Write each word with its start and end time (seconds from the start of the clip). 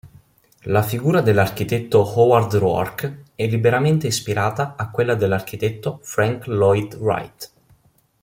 La 0.63 0.81
figura 0.81 1.21
dell'architetto 1.21 1.99
Howard 2.15 2.55
Roark 2.55 3.21
è 3.35 3.45
liberamente 3.45 4.07
ispirata 4.07 4.73
a 4.75 4.89
quella 4.89 5.13
dell'architetto 5.13 5.99
Frank 6.01 6.47
Lloyd 6.47 6.95
Wright. 6.95 7.51